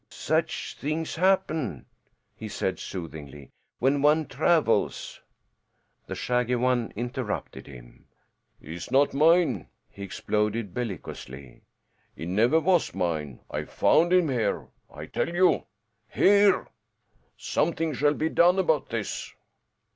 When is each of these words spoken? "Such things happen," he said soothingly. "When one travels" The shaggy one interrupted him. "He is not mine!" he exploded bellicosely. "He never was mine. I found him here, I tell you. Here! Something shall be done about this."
"Such 0.09 0.77
things 0.79 1.13
happen," 1.13 1.85
he 2.35 2.47
said 2.49 2.79
soothingly. 2.79 3.51
"When 3.77 4.01
one 4.01 4.25
travels" 4.25 5.21
The 6.07 6.15
shaggy 6.15 6.55
one 6.55 6.91
interrupted 6.95 7.67
him. 7.67 8.05
"He 8.59 8.73
is 8.73 8.89
not 8.89 9.13
mine!" 9.13 9.67
he 9.91 10.01
exploded 10.01 10.73
bellicosely. 10.73 11.61
"He 12.15 12.25
never 12.25 12.59
was 12.59 12.95
mine. 12.95 13.41
I 13.51 13.65
found 13.65 14.11
him 14.11 14.29
here, 14.29 14.69
I 14.91 15.05
tell 15.05 15.29
you. 15.29 15.67
Here! 16.09 16.67
Something 17.37 17.93
shall 17.93 18.15
be 18.15 18.29
done 18.29 18.57
about 18.57 18.89
this." 18.89 19.31